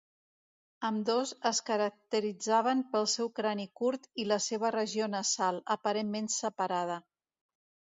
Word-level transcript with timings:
Ambdós 0.87 1.33
es 1.49 1.59
caracteritzaven 1.67 2.83
pel 2.95 3.07
seu 3.15 3.31
crani 3.43 3.69
curt 3.83 4.11
i 4.25 4.29
la 4.33 4.43
seva 4.49 4.75
regió 4.81 5.15
nasal, 5.17 5.65
aparentment 5.81 6.37
separada. 6.43 7.03